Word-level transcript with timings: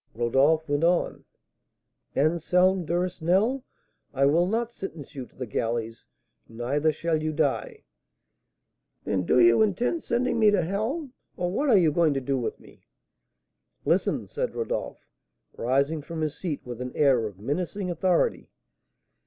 Rodolph 0.15 0.67
went 0.67 0.83
on: 0.83 1.25
"Anselm 2.15 2.87
Duresnel, 2.87 3.63
I 4.15 4.25
will 4.25 4.47
not 4.47 4.73
sentence 4.73 5.13
you 5.13 5.27
to 5.27 5.35
the 5.35 5.45
galleys, 5.45 6.07
neither 6.49 6.91
shall 6.91 7.21
you 7.21 7.31
die" 7.31 7.83
"Then 9.05 9.27
do 9.27 9.39
you 9.39 9.61
intend 9.61 10.01
sending 10.01 10.39
me 10.39 10.49
to 10.49 10.63
hell? 10.63 11.11
or 11.37 11.51
what 11.51 11.69
are 11.69 11.77
you 11.77 11.91
going 11.91 12.15
to 12.15 12.19
do 12.19 12.35
with 12.39 12.59
me?" 12.59 12.87
"Listen!" 13.85 14.25
said 14.27 14.55
Rodolph, 14.55 15.05
rising 15.55 16.01
from 16.01 16.21
his 16.21 16.35
seat 16.35 16.65
with 16.65 16.81
an 16.81 16.93
air 16.95 17.27
of 17.27 17.39
menacing 17.39 17.91
authority. 17.91 18.49